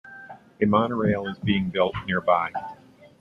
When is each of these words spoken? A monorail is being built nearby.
A 0.59 0.65
monorail 0.65 1.27
is 1.27 1.37
being 1.37 1.69
built 1.69 1.93
nearby. 2.07 2.51